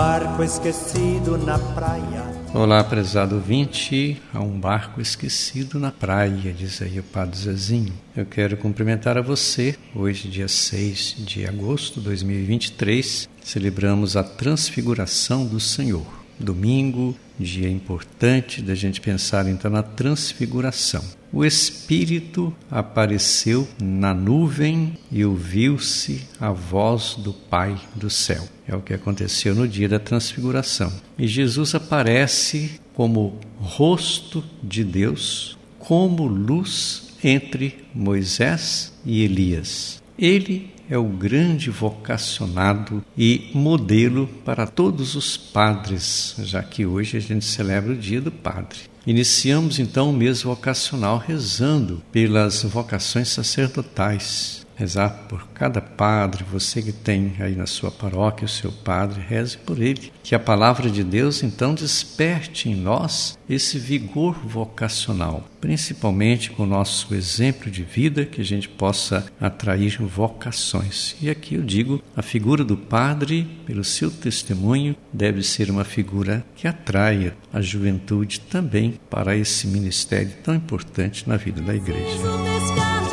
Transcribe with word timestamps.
barco 0.00 0.42
esquecido 0.42 1.36
na 1.36 1.58
praia. 1.58 2.24
Olá, 2.54 2.82
prezado 2.82 3.34
ouvinte, 3.34 4.18
há 4.32 4.40
um 4.40 4.58
barco 4.58 4.98
esquecido 4.98 5.78
na 5.78 5.92
praia, 5.92 6.54
diz 6.54 6.80
aí 6.80 6.98
o 6.98 7.02
Padre 7.02 7.36
Zezinho. 7.36 7.92
Eu 8.16 8.24
quero 8.24 8.56
cumprimentar 8.56 9.18
a 9.18 9.20
você. 9.20 9.76
Hoje, 9.94 10.26
dia 10.26 10.48
6 10.48 11.16
de 11.18 11.46
agosto 11.46 12.00
de 12.00 12.06
2023, 12.06 13.28
celebramos 13.42 14.16
a 14.16 14.24
transfiguração 14.24 15.44
do 15.44 15.60
Senhor. 15.60 16.19
Domingo, 16.40 17.14
dia 17.38 17.68
importante 17.68 18.62
da 18.62 18.74
gente 18.74 19.00
pensar 19.00 19.46
então 19.46 19.70
na 19.70 19.82
transfiguração. 19.82 21.04
O 21.32 21.44
Espírito 21.44 22.52
apareceu 22.70 23.68
na 23.80 24.12
nuvem 24.12 24.98
e 25.12 25.24
ouviu-se 25.24 26.22
a 26.40 26.50
voz 26.50 27.14
do 27.14 27.32
Pai 27.32 27.78
do 27.94 28.10
céu. 28.10 28.48
É 28.66 28.74
o 28.74 28.80
que 28.80 28.94
aconteceu 28.94 29.54
no 29.54 29.68
dia 29.68 29.88
da 29.88 29.98
transfiguração. 29.98 30.92
E 31.18 31.28
Jesus 31.28 31.74
aparece 31.74 32.80
como 32.94 33.38
rosto 33.58 34.42
de 34.62 34.82
Deus, 34.82 35.56
como 35.78 36.26
luz 36.26 37.10
entre 37.22 37.84
Moisés 37.94 38.92
e 39.04 39.22
Elias. 39.22 40.02
Ele 40.20 40.70
é 40.86 40.98
o 40.98 41.04
grande 41.04 41.70
vocacionado 41.70 43.02
e 43.16 43.50
modelo 43.54 44.28
para 44.44 44.66
todos 44.66 45.14
os 45.14 45.38
padres, 45.38 46.34
já 46.40 46.62
que 46.62 46.84
hoje 46.84 47.16
a 47.16 47.20
gente 47.20 47.46
celebra 47.46 47.92
o 47.92 47.96
Dia 47.96 48.20
do 48.20 48.30
Padre. 48.30 48.80
Iniciamos 49.06 49.78
então 49.78 50.10
o 50.10 50.12
mês 50.12 50.42
vocacional 50.42 51.16
rezando 51.16 52.02
pelas 52.12 52.62
vocações 52.64 53.28
sacerdotais 53.28 54.66
rezar 54.80 55.26
por 55.28 55.46
cada 55.48 55.82
padre, 55.82 56.42
você 56.42 56.80
que 56.80 56.90
tem 56.90 57.34
aí 57.38 57.54
na 57.54 57.66
sua 57.66 57.90
paróquia 57.90 58.46
o 58.46 58.48
seu 58.48 58.72
padre, 58.72 59.20
reze 59.20 59.58
por 59.58 59.78
ele. 59.78 60.10
Que 60.22 60.34
a 60.34 60.38
palavra 60.38 60.88
de 60.88 61.04
Deus 61.04 61.42
então 61.42 61.74
desperte 61.74 62.70
em 62.70 62.74
nós 62.74 63.38
esse 63.48 63.78
vigor 63.78 64.34
vocacional, 64.42 65.44
principalmente 65.60 66.50
com 66.50 66.62
o 66.62 66.66
nosso 66.66 67.14
exemplo 67.14 67.70
de 67.70 67.82
vida, 67.82 68.24
que 68.24 68.40
a 68.40 68.44
gente 68.44 68.70
possa 68.70 69.26
atrair 69.38 70.00
vocações. 70.00 71.14
E 71.20 71.28
aqui 71.28 71.56
eu 71.56 71.62
digo, 71.62 72.02
a 72.16 72.22
figura 72.22 72.64
do 72.64 72.76
padre, 72.76 73.46
pelo 73.66 73.84
seu 73.84 74.10
testemunho, 74.10 74.96
deve 75.12 75.42
ser 75.42 75.70
uma 75.70 75.84
figura 75.84 76.42
que 76.56 76.66
atraia 76.66 77.36
a 77.52 77.60
juventude 77.60 78.40
também 78.40 78.98
para 79.10 79.36
esse 79.36 79.66
ministério 79.66 80.32
tão 80.42 80.54
importante 80.54 81.28
na 81.28 81.36
vida 81.36 81.60
da 81.60 81.74
igreja. 81.74 83.09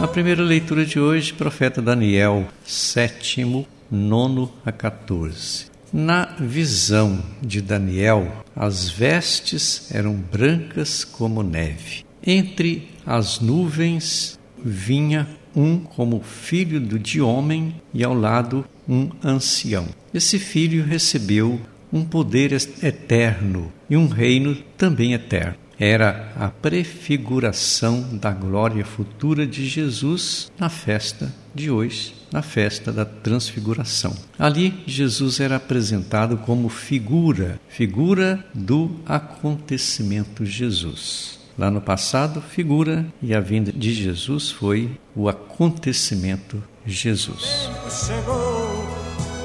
A 0.00 0.06
primeira 0.06 0.44
leitura 0.44 0.86
de 0.86 1.00
hoje, 1.00 1.32
profeta 1.32 1.82
Daniel, 1.82 2.46
sétimo, 2.64 3.66
nono 3.90 4.48
a 4.64 4.70
14. 4.70 5.66
Na 5.92 6.36
visão 6.38 7.20
de 7.42 7.60
Daniel, 7.60 8.44
as 8.54 8.88
vestes 8.88 9.92
eram 9.92 10.14
brancas 10.14 11.02
como 11.02 11.42
neve. 11.42 12.04
Entre 12.24 12.88
as 13.04 13.40
nuvens 13.40 14.38
vinha 14.64 15.26
um 15.54 15.80
como 15.80 16.22
filho 16.22 16.78
de 16.78 17.20
homem 17.20 17.74
e 17.92 18.04
ao 18.04 18.14
lado 18.14 18.64
um 18.88 19.10
ancião. 19.20 19.88
Esse 20.14 20.38
filho 20.38 20.84
recebeu 20.84 21.60
um 21.92 22.04
poder 22.04 22.52
eterno 22.52 23.72
e 23.90 23.96
um 23.96 24.06
reino 24.06 24.54
também 24.76 25.12
eterno 25.12 25.67
era 25.78 26.32
a 26.36 26.48
prefiguração 26.48 28.16
da 28.16 28.32
glória 28.32 28.84
futura 28.84 29.46
de 29.46 29.66
Jesus 29.66 30.50
na 30.58 30.68
festa 30.68 31.32
de 31.54 31.70
hoje, 31.70 32.14
na 32.32 32.42
festa 32.42 32.92
da 32.92 33.04
transfiguração. 33.04 34.14
Ali 34.38 34.82
Jesus 34.86 35.40
era 35.40 35.56
apresentado 35.56 36.36
como 36.38 36.68
figura, 36.68 37.60
figura 37.68 38.44
do 38.52 38.90
acontecimento 39.06 40.44
Jesus. 40.44 41.38
Lá 41.56 41.70
no 41.70 41.80
passado, 41.80 42.40
figura 42.40 43.04
e 43.20 43.34
a 43.34 43.40
vinda 43.40 43.72
de 43.72 43.92
Jesus 43.92 44.50
foi 44.50 44.90
o 45.14 45.28
acontecimento 45.28 46.62
Jesus. 46.86 47.68
Chegou 48.06 48.86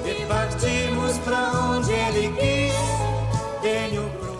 e 0.05 0.25
partimos 0.27 0.82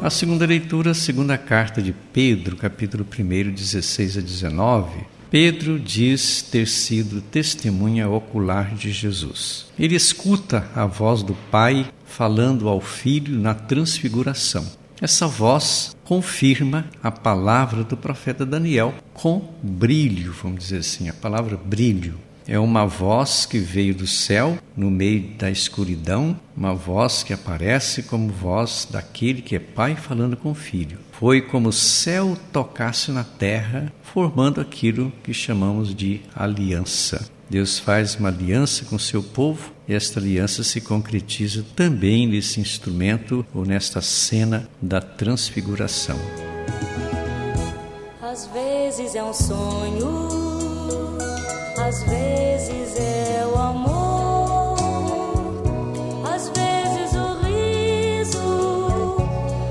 A 0.04 0.10
segunda 0.10 0.46
leitura, 0.46 0.94
segunda 0.94 1.38
carta 1.38 1.82
de 1.82 1.94
Pedro, 1.94 2.58
capítulo 2.58 3.08
1, 3.18 3.54
16 3.54 4.18
a 4.18 4.20
19. 4.20 5.06
Pedro 5.32 5.80
diz 5.80 6.42
ter 6.42 6.68
sido 6.68 7.22
testemunha 7.22 8.10
ocular 8.10 8.76
de 8.76 8.92
Jesus. 8.92 9.68
Ele 9.80 9.96
escuta 9.96 10.68
a 10.76 10.86
voz 10.86 11.24
do 11.24 11.34
Pai 11.50 11.90
falando 12.06 12.68
ao 12.68 12.82
Filho 12.82 13.40
na 13.40 13.54
transfiguração. 13.54 14.70
Essa 15.00 15.26
voz 15.26 15.96
confirma 16.04 16.84
a 17.02 17.10
palavra 17.10 17.86
do 17.86 17.96
profeta 17.96 18.46
Daniel 18.46 18.94
com 19.14 19.54
brilho, 19.64 20.34
vamos 20.34 20.64
dizer 20.66 20.80
assim, 20.80 21.08
a 21.08 21.14
palavra 21.14 21.56
brilho. 21.56 22.16
É 22.46 22.60
uma 22.60 22.86
voz 22.86 23.46
que 23.46 23.58
veio 23.58 23.96
do 23.96 24.06
céu, 24.06 24.58
no 24.76 24.92
meio 24.92 25.22
da 25.38 25.50
escuridão, 25.50 26.38
uma 26.56 26.74
voz 26.74 27.24
que 27.24 27.32
aparece 27.32 28.04
como 28.04 28.28
voz 28.28 28.86
daquele 28.90 29.42
que 29.42 29.56
é 29.56 29.60
pai 29.60 29.96
falando 29.96 30.36
com 30.36 30.52
o 30.52 30.56
filho. 30.56 30.98
Foi 31.14 31.42
como 31.42 31.70
o 31.70 31.74
céu 31.74 32.38
tocasse 32.52 33.12
na 33.12 33.24
terra, 33.24 33.92
formando 34.02 34.60
aquilo 34.60 35.12
que 35.24 35.34
chamamos 35.34 35.96
de 35.96 36.20
aliança. 36.36 37.30
Deus 37.50 37.80
faz 37.80 38.16
uma 38.16 38.28
aliança 38.28 38.84
com 38.86 39.00
seu 39.00 39.24
povo 39.24 39.72
e 39.88 39.94
esta 39.94 40.20
aliança 40.20 40.64
se 40.64 40.82
concretiza 40.82 41.64
também 41.76 42.28
nesse 42.28 42.60
instrumento 42.60 43.46
ou 43.54 43.66
nesta 43.66 44.02
cena 44.02 44.68
da 44.82 45.00
transfiguração. 45.00 46.18
Às 48.22 48.48
vezes 48.48 49.16
é 49.16 49.24
um 49.24 49.34
sonho 49.34 50.44
às 51.86 52.02
vezes 52.04 52.96
é 52.98 53.46
o 53.46 53.58
amor, 53.58 54.78
às 56.26 56.50
vezes 56.50 57.14
o 57.14 57.46
riso, 57.46 59.18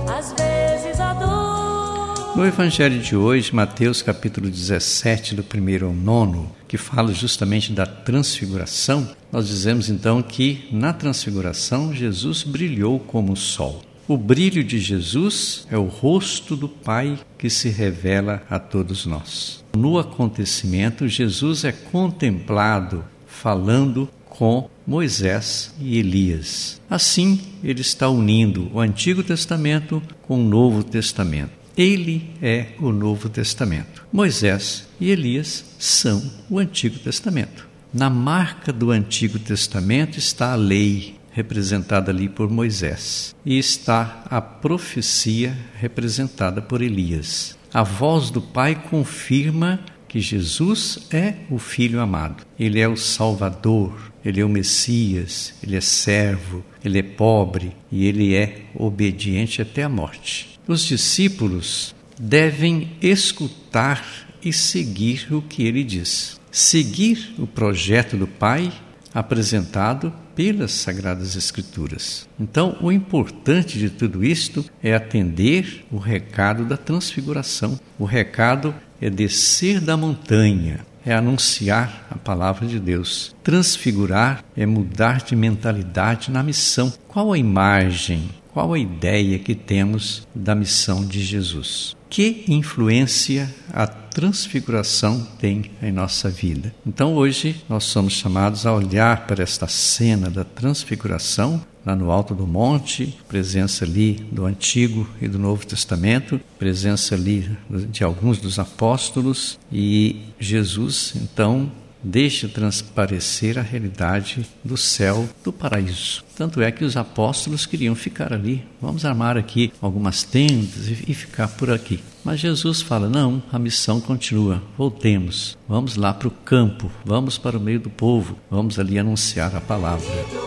às 0.06 0.32
vezes 0.34 1.00
a 1.00 1.14
dor. 1.14 2.36
No 2.36 2.44
Evangelho 2.44 3.00
de 3.00 3.16
hoje, 3.16 3.54
Mateus 3.54 4.02
capítulo 4.02 4.50
17, 4.50 5.34
do 5.34 5.42
primeiro 5.42 5.86
ao 5.86 5.94
nono, 5.94 6.54
que 6.68 6.76
fala 6.76 7.14
justamente 7.14 7.72
da 7.72 7.86
transfiguração, 7.86 9.08
nós 9.30 9.48
dizemos 9.48 9.88
então 9.88 10.22
que 10.22 10.68
na 10.70 10.92
transfiguração 10.92 11.94
Jesus 11.94 12.42
brilhou 12.42 13.00
como 13.00 13.32
o 13.32 13.36
sol. 13.36 13.80
O 14.06 14.18
brilho 14.18 14.62
de 14.62 14.78
Jesus 14.78 15.66
é 15.70 15.78
o 15.78 15.86
rosto 15.86 16.54
do 16.56 16.68
Pai 16.68 17.18
que 17.38 17.48
se 17.48 17.70
revela 17.70 18.42
a 18.50 18.58
todos 18.58 19.06
nós. 19.06 19.61
No 19.76 19.98
acontecimento, 19.98 21.08
Jesus 21.08 21.64
é 21.64 21.72
contemplado 21.72 23.04
falando 23.26 24.08
com 24.28 24.68
Moisés 24.86 25.74
e 25.80 25.98
Elias. 25.98 26.80
Assim, 26.88 27.40
ele 27.64 27.80
está 27.80 28.08
unindo 28.08 28.70
o 28.72 28.80
Antigo 28.80 29.22
Testamento 29.22 30.02
com 30.22 30.40
o 30.40 30.48
Novo 30.48 30.82
Testamento. 30.82 31.52
Ele 31.76 32.30
é 32.42 32.68
o 32.80 32.92
Novo 32.92 33.28
Testamento. 33.28 34.06
Moisés 34.12 34.86
e 35.00 35.10
Elias 35.10 35.64
são 35.78 36.22
o 36.50 36.58
Antigo 36.58 36.98
Testamento. 36.98 37.66
Na 37.92 38.10
marca 38.10 38.72
do 38.72 38.90
Antigo 38.90 39.38
Testamento 39.38 40.18
está 40.18 40.52
a 40.52 40.56
lei, 40.56 41.16
representada 41.32 42.10
ali 42.10 42.28
por 42.28 42.50
Moisés, 42.50 43.34
e 43.44 43.58
está 43.58 44.22
a 44.26 44.40
profecia 44.40 45.56
representada 45.78 46.60
por 46.60 46.82
Elias. 46.82 47.56
A 47.74 47.82
voz 47.82 48.28
do 48.28 48.42
Pai 48.42 48.74
confirma 48.74 49.80
que 50.06 50.20
Jesus 50.20 50.98
é 51.10 51.36
o 51.48 51.58
Filho 51.58 52.00
amado. 52.00 52.44
Ele 52.60 52.78
é 52.78 52.86
o 52.86 52.98
Salvador, 52.98 54.12
ele 54.22 54.42
é 54.42 54.44
o 54.44 54.48
Messias, 54.48 55.54
ele 55.62 55.74
é 55.74 55.80
servo, 55.80 56.62
ele 56.84 56.98
é 56.98 57.02
pobre 57.02 57.72
e 57.90 58.04
ele 58.04 58.34
é 58.34 58.66
obediente 58.74 59.62
até 59.62 59.84
a 59.84 59.88
morte. 59.88 60.60
Os 60.68 60.84
discípulos 60.84 61.94
devem 62.20 62.92
escutar 63.00 64.04
e 64.44 64.52
seguir 64.52 65.28
o 65.30 65.40
que 65.40 65.62
ele 65.62 65.82
diz. 65.82 66.38
Seguir 66.50 67.34
o 67.38 67.46
projeto 67.46 68.18
do 68.18 68.26
Pai 68.26 68.70
apresentado 69.14 70.12
pelas 70.34 70.72
Sagradas 70.72 71.36
Escrituras. 71.36 72.28
Então, 72.38 72.76
o 72.80 72.90
importante 72.90 73.78
de 73.78 73.90
tudo 73.90 74.24
isto 74.24 74.64
é 74.82 74.94
atender 74.94 75.84
o 75.90 75.98
recado 75.98 76.64
da 76.64 76.76
transfiguração. 76.76 77.78
O 77.98 78.04
recado 78.04 78.74
é 79.00 79.10
descer 79.10 79.80
da 79.80 79.96
montanha, 79.96 80.80
é 81.04 81.12
anunciar 81.12 82.06
a 82.10 82.16
palavra 82.16 82.66
de 82.66 82.78
Deus. 82.78 83.34
Transfigurar 83.42 84.44
é 84.56 84.64
mudar 84.64 85.18
de 85.18 85.34
mentalidade 85.34 86.30
na 86.30 86.42
missão. 86.42 86.92
Qual 87.08 87.32
a 87.32 87.38
imagem, 87.38 88.30
qual 88.52 88.72
a 88.72 88.78
ideia 88.78 89.38
que 89.38 89.54
temos 89.54 90.26
da 90.34 90.54
missão 90.54 91.04
de 91.04 91.20
Jesus? 91.22 91.96
Que 92.08 92.44
influência 92.46 93.52
a 93.72 93.86
transfiguração 94.12 95.26
tem 95.38 95.70
em 95.82 95.90
nossa 95.90 96.28
vida. 96.28 96.72
Então 96.86 97.14
hoje 97.14 97.62
nós 97.68 97.84
somos 97.84 98.12
chamados 98.12 98.66
a 98.66 98.74
olhar 98.74 99.26
para 99.26 99.42
esta 99.42 99.66
cena 99.66 100.28
da 100.28 100.44
transfiguração 100.44 101.64
lá 101.84 101.96
no 101.96 102.10
alto 102.10 102.34
do 102.34 102.46
monte, 102.46 103.18
presença 103.28 103.84
ali 103.84 104.12
do 104.30 104.46
Antigo 104.46 105.08
e 105.20 105.26
do 105.26 105.38
Novo 105.38 105.66
Testamento, 105.66 106.40
presença 106.58 107.14
ali 107.14 107.50
de 107.90 108.04
alguns 108.04 108.38
dos 108.38 108.58
apóstolos 108.58 109.58
e 109.70 110.20
Jesus 110.38 111.14
então 111.16 111.70
deixa 112.02 112.48
transparecer 112.48 113.58
a 113.58 113.62
realidade 113.62 114.46
do 114.64 114.76
céu, 114.76 115.28
do 115.44 115.52
paraíso. 115.52 116.24
Tanto 116.36 116.60
é 116.60 116.70
que 116.72 116.84
os 116.84 116.96
apóstolos 116.96 117.66
queriam 117.66 117.94
ficar 117.94 118.32
ali. 118.32 118.64
Vamos 118.80 119.04
armar 119.04 119.36
aqui 119.36 119.72
algumas 119.80 120.22
tendas 120.22 120.88
e 120.88 121.14
ficar 121.14 121.48
por 121.48 121.70
aqui. 121.70 122.00
Mas 122.24 122.40
Jesus 122.40 122.82
fala: 122.82 123.08
não, 123.08 123.42
a 123.52 123.58
missão 123.58 124.00
continua. 124.00 124.62
Voltemos. 124.76 125.56
Vamos 125.68 125.96
lá 125.96 126.12
para 126.12 126.28
o 126.28 126.30
campo. 126.30 126.90
Vamos 127.04 127.38
para 127.38 127.56
o 127.56 127.60
meio 127.60 127.80
do 127.80 127.90
povo. 127.90 128.36
Vamos 128.50 128.78
ali 128.78 128.98
anunciar 128.98 129.54
a 129.54 129.60
palavra. 129.60 130.41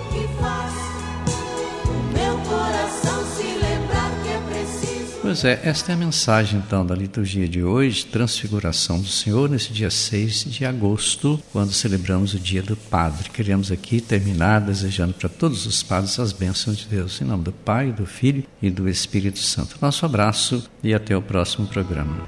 Pois 5.36 5.44
é, 5.44 5.60
esta 5.66 5.92
é 5.92 5.96
a 5.96 5.98
mensagem 5.98 6.64
então 6.66 6.86
da 6.86 6.96
liturgia 6.96 7.46
de 7.46 7.62
hoje, 7.62 8.06
Transfiguração 8.06 9.02
do 9.02 9.08
Senhor, 9.10 9.50
nesse 9.50 9.74
dia 9.74 9.90
6 9.90 10.46
de 10.46 10.64
agosto, 10.64 11.38
quando 11.52 11.74
celebramos 11.74 12.34
o 12.34 12.40
Dia 12.40 12.64
do 12.64 12.78
Padre. 12.78 13.30
Queremos 13.32 13.70
aqui 13.70 14.00
terminar 14.00 14.62
desejando 14.62 15.14
para 15.14 15.28
todos 15.28 15.66
os 15.66 15.84
padres 15.84 16.18
as 16.22 16.32
bênçãos 16.32 16.78
de 16.78 16.86
Deus, 16.86 17.20
em 17.20 17.26
nome 17.26 17.44
do 17.44 17.52
Pai, 17.52 17.92
do 17.92 18.06
Filho 18.06 18.46
e 18.62 18.70
do 18.70 18.88
Espírito 18.88 19.40
Santo. 19.40 19.76
Nosso 19.82 20.06
abraço 20.06 20.70
e 20.82 20.94
até 20.94 21.18
o 21.18 21.22
próximo 21.22 21.68
programa. 21.68 22.24